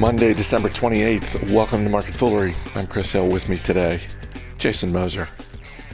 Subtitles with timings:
[0.00, 1.52] Monday, December 28th.
[1.52, 2.54] Welcome to Market Foolery.
[2.74, 3.28] I'm Chris Hill.
[3.28, 4.00] With me today,
[4.56, 5.28] Jason Moser.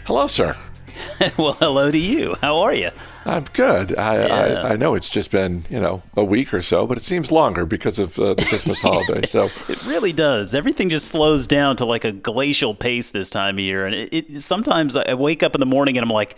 [0.05, 0.57] Hello, sir.
[1.37, 2.37] well, hello to you.
[2.41, 2.91] How are you?
[3.25, 3.99] I'm good.
[3.99, 4.35] I, yeah.
[4.35, 7.33] I, I, know it's just been you know a week or so, but it seems
[7.33, 9.27] longer because of uh, the Christmas holiday.
[9.27, 10.55] So it really does.
[10.55, 14.13] Everything just slows down to like a glacial pace this time of year, and it,
[14.13, 16.37] it sometimes I wake up in the morning and I'm like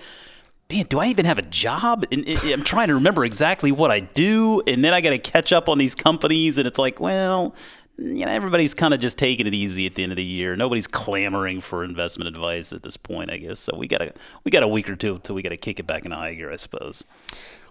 [0.70, 2.04] man, do I even have a job?
[2.12, 5.52] And I'm trying to remember exactly what I do, and then I got to catch
[5.52, 7.54] up on these companies, and it's like, well,
[7.96, 10.54] you know, everybody's kind of just taking it easy at the end of the year.
[10.54, 13.58] Nobody's clamoring for investment advice at this point, I guess.
[13.58, 14.12] So we got a
[14.44, 16.34] we got a week or two until we got to kick it back in high
[16.34, 17.04] gear, I suppose.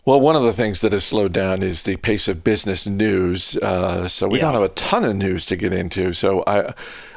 [0.04, 3.56] Well, one of the things that has slowed down is the pace of business news.
[3.58, 4.46] Uh, so we yeah.
[4.46, 6.14] don't have a ton of news to get into.
[6.14, 6.74] So I,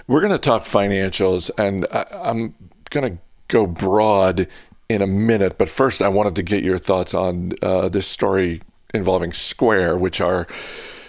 [0.06, 2.54] we're going to talk financials, and I, I'm
[2.90, 4.48] going to go broad
[4.90, 5.56] in a minute.
[5.56, 8.60] But first, I wanted to get your thoughts on uh, this story
[8.92, 10.48] involving Square, which are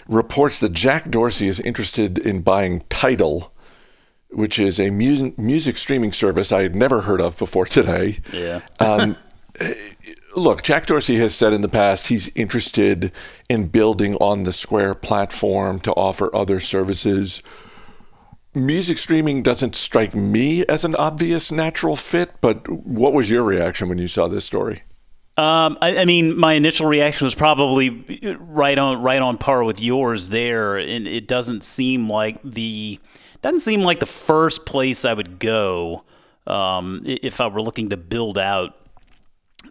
[0.08, 3.52] reports that Jack Dorsey is interested in buying Tidal,
[4.30, 8.20] which is a music, music streaming service I had never heard of before today.
[8.32, 8.62] Yeah.
[8.80, 9.18] um,
[10.36, 13.12] look, Jack Dorsey has said in the past he's interested
[13.50, 17.42] in building on the Square platform to offer other services
[18.54, 23.90] music streaming doesn't strike me as an obvious natural fit, but what was your reaction
[23.90, 24.84] when you saw this story?
[25.38, 29.80] Um, I, I, mean, my initial reaction was probably right on right on par with
[29.82, 33.00] yours there, and it doesn't seem like the
[33.42, 36.04] doesn't seem like the first place I would go
[36.46, 38.76] um, if I were looking to build out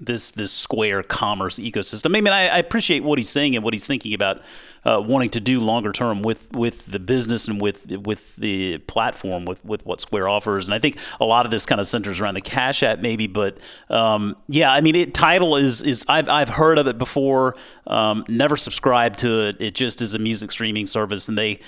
[0.01, 2.17] this this Square commerce ecosystem.
[2.17, 4.45] I mean, I, I, appreciate what he's saying and what he's thinking about
[4.85, 9.45] uh, wanting to do longer term with with the business and with with the platform
[9.45, 10.69] with with what Square offers.
[10.69, 13.27] And I think a lot of this kind of centers around the Cash App, maybe.
[13.27, 17.57] But um, yeah, I mean, it, Tidal is is I've I've heard of it before.
[17.87, 19.57] Um, never subscribed to it.
[19.61, 21.61] It just is a music streaming service, and they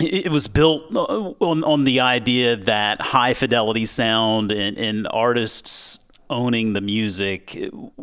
[0.00, 6.00] it was built uh, on, on the idea that high fidelity sound and, and artists
[6.30, 7.58] owning the music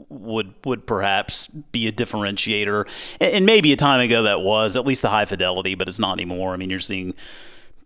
[0.10, 2.88] would would perhaps be a differentiator.
[3.20, 6.14] And maybe a time ago that was at least the high fidelity, but it's not
[6.14, 6.54] anymore.
[6.54, 7.14] I mean, you're seeing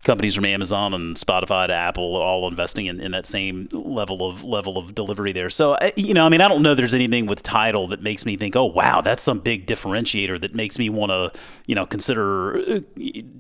[0.06, 4.26] companies from Amazon and Spotify to Apple are all investing in, in that same level
[4.30, 5.50] of level of delivery there.
[5.50, 8.38] So you know, I mean, I don't know there's anything with Tidal that makes me
[8.38, 12.58] think, oh wow, that's some big differentiator that makes me want to you know consider
[12.58, 12.80] uh,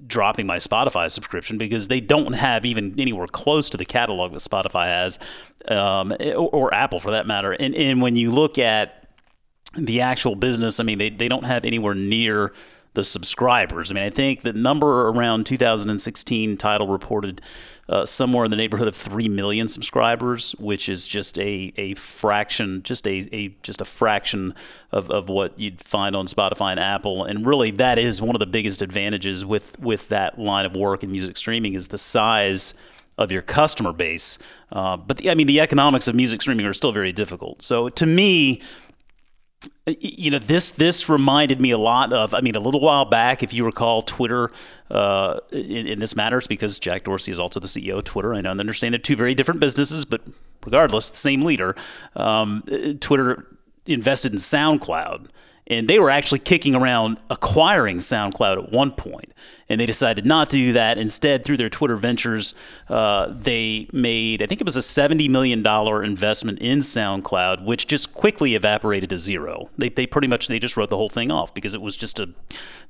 [0.08, 4.40] dropping my Spotify subscription because they don't have even anywhere close to the catalog that
[4.40, 5.20] Spotify has,
[5.70, 7.54] um, or, or Apple for that matter.
[7.54, 9.06] And and when you look at
[9.78, 12.54] the actual business, I mean, they, they don't have anywhere near
[12.96, 13.92] the subscribers.
[13.92, 17.42] I mean, I think the number around 2016 Tidal reported
[17.88, 22.82] uh, somewhere in the neighborhood of three million subscribers, which is just a, a fraction,
[22.82, 24.56] just a, a just a fraction
[24.92, 27.24] of, of what you'd find on Spotify and Apple.
[27.24, 31.04] And really, that is one of the biggest advantages with with that line of work
[31.04, 32.74] in music streaming is the size
[33.18, 34.38] of your customer base.
[34.72, 37.62] Uh, but the, I mean, the economics of music streaming are still very difficult.
[37.62, 38.62] So to me
[39.88, 43.44] you know this this reminded me a lot of i mean a little while back
[43.44, 44.50] if you recall twitter
[44.92, 48.42] uh, in, in, this matters because jack dorsey is also the ceo of twitter i
[48.42, 50.22] don't understand it two very different businesses but
[50.64, 51.76] regardless the same leader
[52.16, 52.64] um,
[53.00, 53.48] twitter
[53.86, 55.28] invested in soundcloud
[55.68, 59.34] and they were actually kicking around acquiring SoundCloud at one point,
[59.68, 60.98] and they decided not to do that.
[60.98, 62.54] Instead, through their Twitter ventures,
[62.88, 67.88] uh, they made I think it was a seventy million dollar investment in SoundCloud, which
[67.88, 69.70] just quickly evaporated to zero.
[69.78, 72.20] They, they pretty much they just wrote the whole thing off because it was just
[72.20, 72.30] a,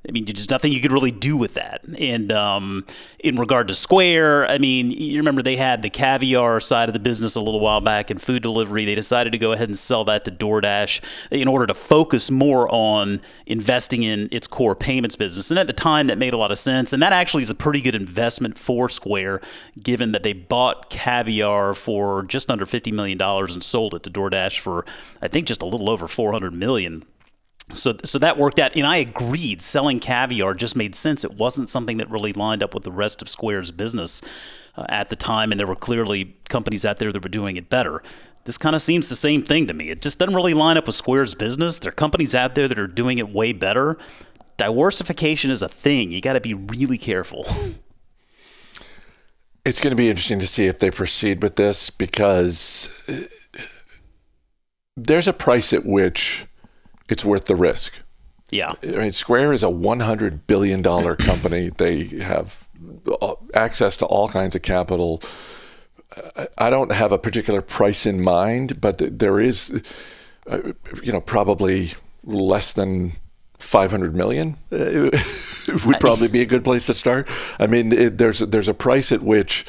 [0.07, 1.85] I mean, just nothing you could really do with that.
[1.97, 2.85] And um,
[3.19, 6.99] in regard to Square, I mean, you remember they had the caviar side of the
[6.99, 8.85] business a little while back in food delivery.
[8.85, 12.64] They decided to go ahead and sell that to DoorDash in order to focus more
[12.69, 15.49] on investing in its core payments business.
[15.49, 16.93] And at the time, that made a lot of sense.
[16.93, 19.41] And that actually is a pretty good investment for Square,
[19.81, 24.59] given that they bought Caviar for just under $50 million and sold it to DoorDash
[24.59, 24.85] for,
[25.21, 27.03] I think, just a little over 400 million.
[27.71, 29.59] So, so that worked out, and I agreed.
[29.59, 31.23] Selling caviar just made sense.
[31.23, 34.21] It wasn't something that really lined up with the rest of Square's business
[34.77, 37.69] uh, at the time, and there were clearly companies out there that were doing it
[37.69, 38.03] better
[38.45, 39.89] this kind of seems the same thing to me.
[39.89, 41.79] It just doesn't really line up with Square's business.
[41.79, 43.97] There are companies out there that are doing it way better.
[44.57, 46.11] Diversification is a thing.
[46.11, 47.45] You got to be really careful.
[49.65, 53.21] It's going to be interesting to see if they proceed with this because uh,
[54.95, 56.45] there's a price at which
[57.09, 57.99] it's worth the risk.
[58.51, 58.73] Yeah.
[58.83, 61.69] I mean, Square is a $100 billion company.
[61.69, 62.67] they have
[63.21, 65.23] uh, access to all kinds of capital
[66.57, 69.81] I don't have a particular price in mind, but there is,
[70.47, 70.73] uh,
[71.03, 73.13] you know, probably less than
[73.59, 75.09] 500 million uh,
[75.85, 77.29] would probably be a good place to start.
[77.59, 79.65] I mean, it, there's there's a price at which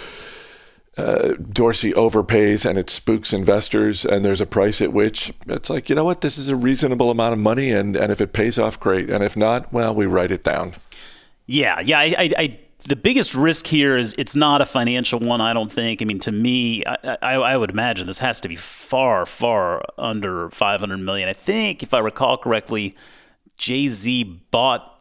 [0.97, 5.89] uh, Dorsey overpays and it spooks investors, and there's a price at which it's like,
[5.89, 8.59] you know what, this is a reasonable amount of money, and, and if it pays
[8.59, 10.75] off, great, and if not, well, we write it down.
[11.47, 15.41] Yeah, yeah, I, I, I the biggest risk here is it's not a financial one.
[15.41, 16.01] I don't think.
[16.01, 19.83] I mean, to me, I, I, I, would imagine this has to be far, far
[19.99, 21.29] under 500 million.
[21.29, 22.95] I think, if I recall correctly,
[23.59, 24.96] Jay Z bought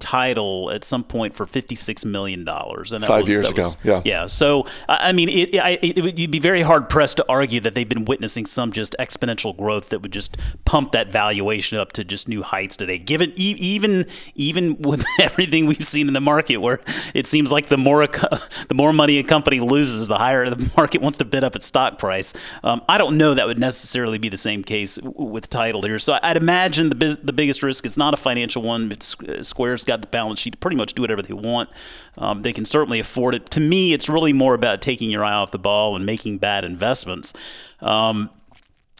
[0.00, 2.48] Tidal at some point for $56 million.
[2.48, 4.02] And Five was, years was, ago, yeah.
[4.04, 4.26] Yeah.
[4.28, 7.74] So, I mean, it, it, it, would you'd be very hard pressed to argue that
[7.74, 12.04] they've been witnessing some just exponential growth that would just pump that valuation up to
[12.04, 12.98] just new heights today.
[12.98, 14.06] Given even
[14.36, 16.80] even with everything we've seen in the market, where
[17.12, 18.08] it seems like the more a,
[18.68, 21.66] the more money a company loses, the higher the market wants to bid up its
[21.66, 22.34] stock price.
[22.62, 25.98] Um, I don't know that would necessarily be the same case with Tidal here.
[25.98, 28.92] So I'd imagine the the biggest risk is not a financial one.
[28.92, 31.68] It's uh, Square's got the balance sheet to pretty much do whatever they want.
[32.16, 33.50] Um, they can certainly afford it.
[33.50, 36.64] To me, it's really more about taking your eye off the ball and making bad
[36.64, 37.32] investments.
[37.80, 38.30] Um,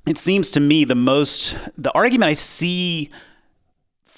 [0.07, 3.11] it seems to me the most the argument I see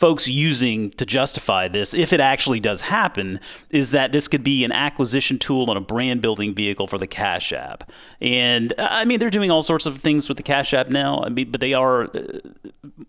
[0.01, 3.39] folks using to justify this, if it actually does happen,
[3.69, 7.07] is that this could be an acquisition tool and a brand building vehicle for the
[7.07, 7.93] Cash App.
[8.19, 11.23] And I mean, they're doing all sorts of things with the Cash App now.
[11.23, 12.39] I mean, but they are uh,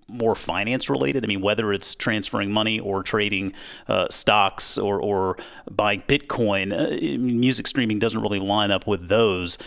[0.10, 1.24] more finance related.
[1.24, 3.54] I mean, whether it's transferring money or trading
[3.88, 5.38] uh, stocks or, or
[5.70, 9.58] buying Bitcoin, uh, music streaming doesn't really line up with those.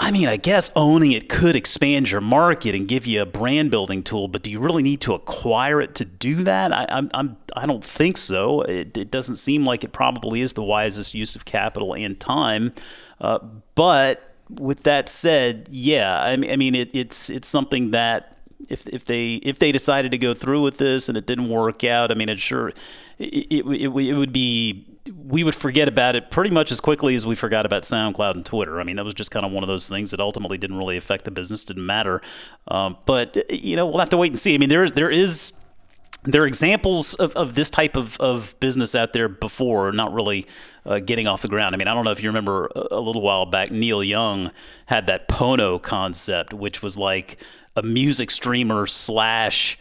[0.00, 3.72] I mean, I guess owning it could expand your market and give you a brand
[3.72, 6.72] building tool, but do you really need to acquire it to do that?
[6.72, 8.62] I, I'm, I'm I don't think so.
[8.62, 12.72] It, it, doesn't seem like it probably is the wisest use of capital and time.
[13.20, 13.40] Uh,
[13.74, 18.86] but with that said, yeah, I mean, I mean, it, it's it's something that if
[18.88, 22.12] if they if they decided to go through with this and it didn't work out,
[22.12, 22.76] I mean, it sure it,
[23.18, 24.86] it, it, it would be
[25.28, 28.46] we would forget about it pretty much as quickly as we forgot about SoundCloud and
[28.46, 28.80] Twitter.
[28.80, 30.96] I mean, that was just kind of one of those things that ultimately didn't really
[30.96, 32.22] affect the business, didn't matter.
[32.68, 34.54] Um, but you know, we'll have to wait and see.
[34.54, 35.52] I mean, there there is
[36.24, 40.46] there are examples of, of this type of, of business out there before, not really
[40.84, 41.74] uh, getting off the ground.
[41.74, 44.50] I mean, I don't know if you remember a, a little while back, Neil Young
[44.86, 47.38] had that Pono concept, which was like
[47.76, 49.78] a music streamer slash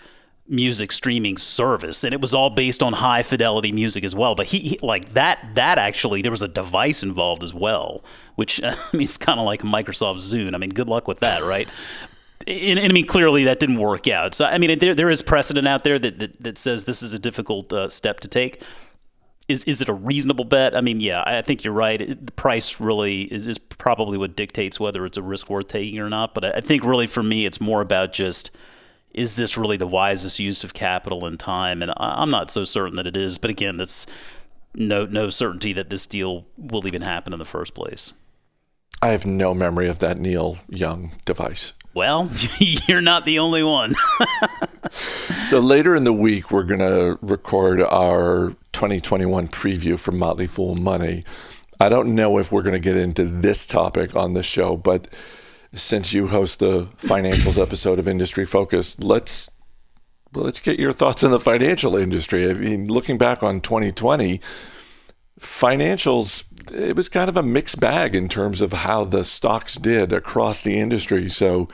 [0.49, 4.47] music streaming service and it was all based on high fidelity music as well but
[4.47, 8.03] he, he like that that actually there was a device involved as well
[8.35, 11.43] which I mean it's kind of like Microsoft Zune I mean good luck with that
[11.43, 11.67] right
[12.47, 15.21] and, and, I mean clearly that didn't work out so I mean there, there is
[15.21, 18.63] precedent out there that, that, that says this is a difficult uh, step to take
[19.47, 20.75] is is it a reasonable bet?
[20.75, 21.99] I mean, yeah, I think you're right.
[21.99, 26.09] The price really is, is probably what dictates whether it's a risk worth taking or
[26.09, 26.33] not.
[26.33, 28.51] But I, I think really for me, it's more about just
[29.17, 31.81] is this really the wisest use of capital and time?
[31.81, 33.37] And I'm not so certain that it is.
[33.39, 34.05] But again, that's
[34.75, 38.13] no no certainty that this deal will even happen in the first place.
[39.01, 41.73] I have no memory of that Neil Young device.
[41.93, 43.95] Well, you're not the only one.
[44.91, 50.75] so later in the week, we're going to record our 2021 preview for Motley Fool
[50.75, 51.23] Money.
[51.79, 55.07] I don't know if we're going to get into this topic on the show, but
[55.73, 59.49] since you host the financials episode of Industry Focus, let's
[60.33, 62.49] let's get your thoughts on the financial industry.
[62.49, 64.39] I mean, looking back on 2020,
[65.39, 70.11] financials it was kind of a mixed bag in terms of how the stocks did
[70.11, 71.29] across the industry.
[71.29, 71.67] So,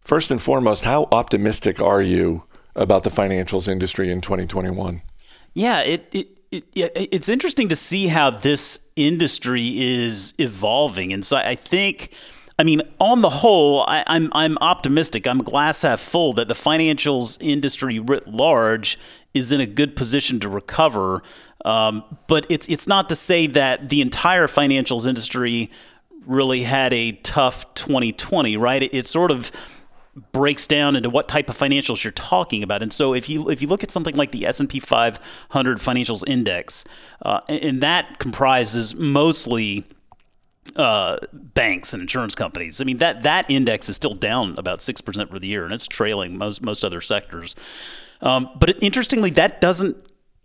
[0.00, 2.44] first and foremost, how optimistic are you
[2.76, 5.00] about the financials industry in 2021?
[5.54, 11.36] Yeah, it, it it, it's interesting to see how this industry is evolving, and so
[11.36, 12.12] I think
[12.58, 15.26] I mean, on the whole, I, am I'm, I'm optimistic.
[15.26, 18.98] I'm glass half full that the financials industry writ large
[19.32, 21.22] is in a good position to recover.
[21.64, 25.70] Um, but it's it's not to say that the entire financials industry
[26.26, 28.82] really had a tough 2020, right?
[28.82, 29.52] It, it sort of
[30.32, 32.82] breaks down into what type of financials you're talking about.
[32.82, 36.84] And so if you if you look at something like the S&P 500 financials index,
[37.22, 39.84] uh, and that comprises mostly
[40.76, 42.80] uh, banks and insurance companies.
[42.80, 45.74] I mean that that index is still down about six percent for the year, and
[45.74, 47.54] it's trailing most most other sectors.
[48.20, 49.96] Um, but interestingly, that doesn't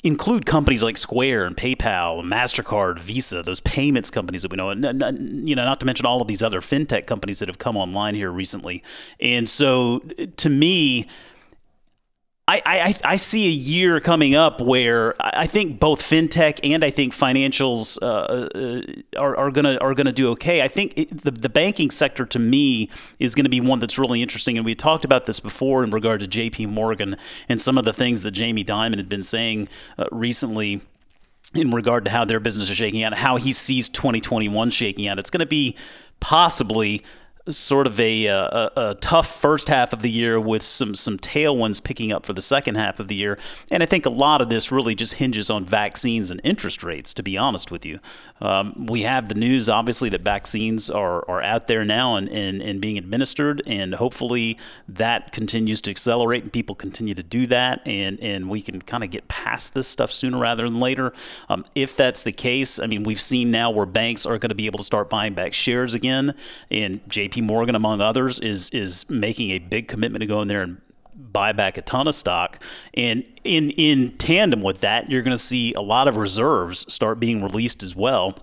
[0.03, 4.70] include companies like Square and PayPal, and Mastercard, Visa, those payments companies that we know,
[4.70, 7.77] and you know, not to mention all of these other fintech companies that have come
[7.77, 8.84] online here recently.
[9.20, 10.00] And so,
[10.38, 11.08] to me,
[12.45, 16.89] I, I, I see a year coming up where I think both fintech and I
[16.89, 20.62] think financials uh, uh, are, are gonna are gonna do okay.
[20.62, 23.97] I think it, the the banking sector to me is going to be one that's
[23.97, 26.65] really interesting, and we talked about this before in regard to J.P.
[26.65, 27.15] Morgan
[27.47, 30.81] and some of the things that Jamie Dimon had been saying uh, recently
[31.55, 35.17] in regard to how their business is shaking out, how he sees 2021 shaking out.
[35.17, 35.77] It's going to be
[36.19, 37.03] possibly
[37.50, 41.83] sort of a, a, a, tough first half of the year with some some tailwinds
[41.83, 43.38] picking up for the second half of the year.
[43.69, 47.13] And I think a lot of this really just hinges on vaccines and interest rates.
[47.15, 48.00] To be honest with you,
[48.39, 52.62] um, we have the news obviously that vaccines are, are out there now and, and,
[52.62, 54.57] and being administered, and hopefully
[54.88, 59.03] that continues to accelerate and people continue to do that, and and we can kind
[59.03, 61.12] of get past this stuff sooner rather than later.
[61.50, 64.55] Um, if that's the case, I mean we've seen now where banks are going to
[64.55, 66.35] be able to start buying back shares again,
[66.71, 67.42] and JP J.P.
[67.42, 70.80] Morgan, among others, is is making a big commitment to go in there and
[71.16, 72.62] buy back a ton of stock.
[72.94, 77.20] And in in tandem with that, you're going to see a lot of reserves start
[77.20, 78.38] being released as well.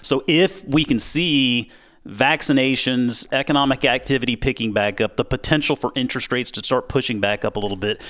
[0.00, 1.70] So if we can see
[2.06, 7.44] vaccinations, economic activity picking back up, the potential for interest rates to start pushing back
[7.44, 8.00] up a little bit,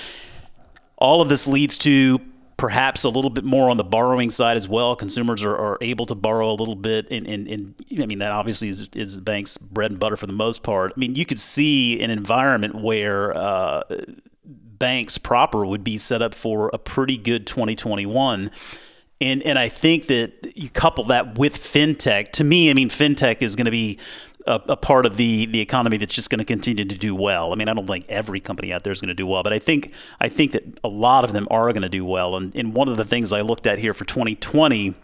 [0.95, 2.21] all of this leads to
[2.59, 4.93] perhaps a little bit more on the borrowing side as well.
[4.93, 8.33] Consumers are, are able to borrow a little bit, and, and, and I mean that
[8.33, 10.91] obviously is, is bank's bread and butter for the most part.
[10.95, 13.83] I mean you could see an environment where uh,
[14.45, 18.51] banks proper would be set up for a pretty good 2021.
[19.21, 22.31] And, and I think that you couple that with fintech.
[22.33, 23.99] To me, I mean, fintech is going to be
[24.49, 27.53] a, a, part of the the economy that's just going to continue to do well.
[27.53, 29.53] I mean, I don't think every company out there is going to do well, but
[29.53, 32.35] I think I think that a lot of them are going to do well.
[32.35, 34.95] And, and one of the things I looked at here for 2020.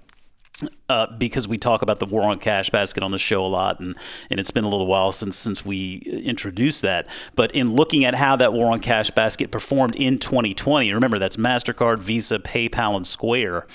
[0.88, 3.82] Uh, because we talk about the war on cash basket on the show a lot,
[3.82, 3.94] and,
[4.30, 7.08] and it's been a little while since since we introduced that.
[7.36, 11.36] But in looking at how that war on cash basket performed in 2020, remember that's
[11.36, 13.68] Mastercard, Visa, PayPal, and Square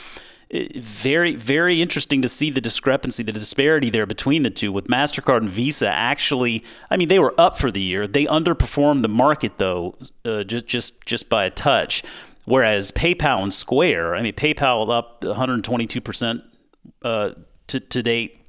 [0.53, 4.73] very, very interesting to see the discrepancy, the disparity there between the two.
[4.73, 8.09] With MasterCard and Visa, actually, I mean, they were up for the year.
[8.09, 12.03] They underperformed the market, though, uh, just, just, just by a touch.
[12.47, 16.43] Whereas PayPal and Square, I mean, PayPal up 122%
[17.03, 17.31] uh,
[17.69, 18.40] to, to date.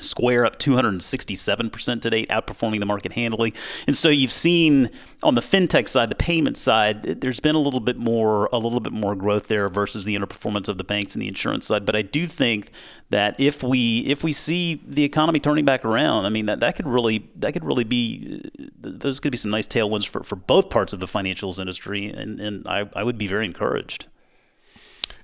[0.00, 3.54] Square up 267% to date, outperforming the market handily.
[3.86, 4.90] And so you've seen
[5.22, 8.80] on the fintech side, the payment side, there's been a little bit more a little
[8.80, 11.84] bit more growth there versus the underperformance of the banks and the insurance side.
[11.84, 12.70] But I do think
[13.10, 16.76] that if we if we see the economy turning back around, I mean that, that
[16.76, 20.36] could really that could really be uh, those could be some nice tailwinds for, for
[20.36, 24.06] both parts of the financials industry, and, and I, I would be very encouraged.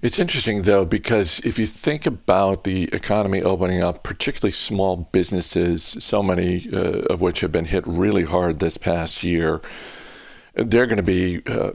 [0.05, 5.83] It's interesting, though, because if you think about the economy opening up, particularly small businesses,
[5.83, 9.63] so many uh, of which have been hit really hard this past year,
[10.53, 11.71] they're going to be, uh,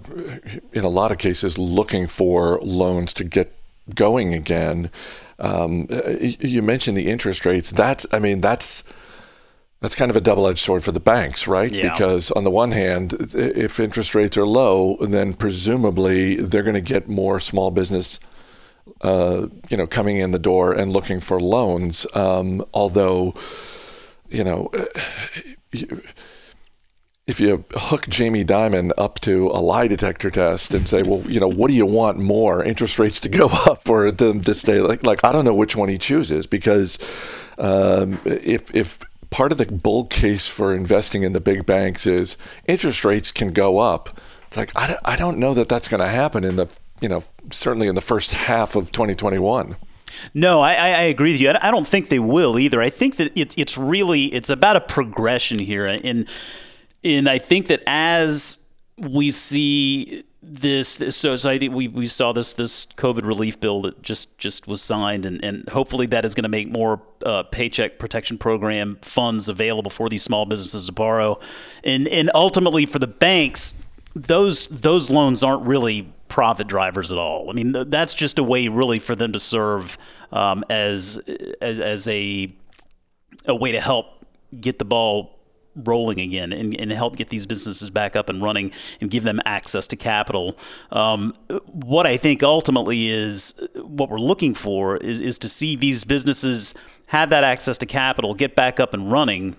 [0.74, 3.52] in a lot of cases, looking for loans to get
[3.96, 4.92] going again.
[5.40, 5.88] Um,
[6.40, 7.72] you mentioned the interest rates.
[7.72, 8.84] That's, I mean, that's
[9.82, 11.72] that's kind of a double-edged sword for the banks, right?
[11.72, 11.92] Yeah.
[11.92, 16.82] Because on the one hand, if interest rates are low, then presumably they're going to
[16.82, 18.20] get more small business,
[19.02, 22.06] uh, you know, coming in the door and looking for loans.
[22.14, 23.34] Um, although,
[24.30, 24.70] you know,
[27.26, 31.40] if you hook Jamie Dimon up to a lie detector test and say, well, you
[31.40, 34.82] know, what do you want more, interest rates to go up or them to stay?
[34.82, 36.98] Like, like I don't know which one he chooses because
[37.58, 42.38] um, if if part of the bull case for investing in the big banks is
[42.68, 44.20] interest rates can go up.
[44.48, 46.68] It's like I I don't know that that's going to happen in the
[47.02, 49.76] you know certainly in the first half of 2021.
[50.34, 51.54] No, I, I agree with you.
[51.62, 52.82] I don't think they will either.
[52.82, 56.28] I think that it's it's really it's about a progression here, and
[57.04, 58.60] and I think that as
[58.98, 63.60] we see this, this so, so I think we, we saw this this COVID relief
[63.60, 67.02] bill that just just was signed, and, and hopefully that is going to make more
[67.26, 71.40] uh, paycheck protection program funds available for these small businesses to borrow,
[71.84, 73.74] and and ultimately for the banks,
[74.16, 77.50] those those loans aren't really profit drivers at all.
[77.50, 79.98] I mean, that's just a way really for them to serve
[80.32, 81.18] um, as,
[81.60, 82.54] as as a
[83.46, 84.26] a way to help
[84.60, 85.39] get the ball
[85.88, 88.72] rolling again and, and help get these businesses back up and running
[89.02, 90.58] and give them access to capital.
[90.92, 91.34] Um,
[91.66, 96.74] what I think ultimately is what we're looking for is, is to see these businesses
[97.08, 99.56] have that access to capital, get back up and running.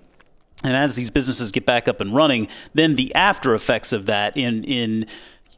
[0.63, 4.37] And as these businesses get back up and running, then the after effects of that
[4.37, 5.07] in in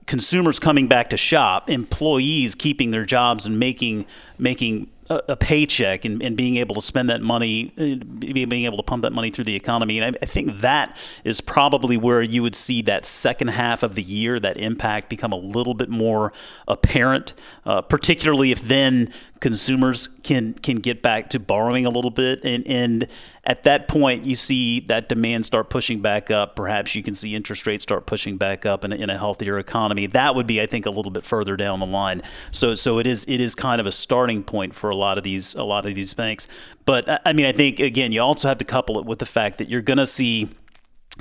[0.07, 4.07] consumers coming back to shop, employees keeping their jobs and making
[4.39, 8.83] making a, paycheck and, and, being able to spend that money, uh, being able to
[8.83, 9.99] pump that money through the economy.
[9.99, 13.95] And I, I, think that is probably where you would see that second half of
[13.95, 16.33] the year, that impact become a little bit more
[16.69, 17.35] apparent,
[17.67, 19.13] uh, particularly if then
[19.43, 22.43] consumers can can get back to borrowing a little bit.
[22.45, 23.09] And and
[23.45, 26.55] at that point you see that demand start pushing back up.
[26.55, 29.59] Perhaps you can see interest rates start pushing back up in a, in a healthier
[29.59, 30.07] economy.
[30.07, 32.23] That would be i think a little bit further down the line.
[32.53, 35.25] So so it is it is kind of a starting point for a lot of
[35.25, 36.47] these a lot of these banks.
[36.87, 39.59] But i mean i think again you also have to couple it with the fact
[39.59, 40.51] that you're going to see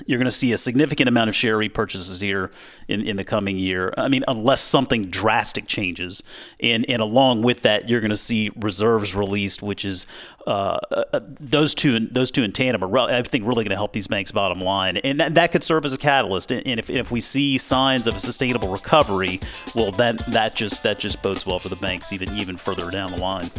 [0.06, 2.50] you're going to see a significant amount of share repurchases here
[2.88, 3.94] in, in the coming year.
[3.98, 6.24] I mean, unless something drastic changes,
[6.60, 10.08] and and along with that, you're going to see reserves released, which is
[10.48, 13.94] uh, uh, those two those two in tandem are I think really going to help
[13.94, 16.52] these banks' bottom line, and that, that could serve as a catalyst.
[16.52, 19.42] And if, if we see signs of a sustainable recovery,
[19.76, 23.12] well, that that just that just bodes well for the banks even even further down
[23.12, 23.52] the line.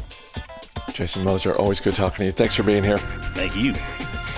[0.92, 2.32] Jason Moser, always good talking to you.
[2.32, 2.98] Thanks for being here.
[2.98, 3.74] Thank you.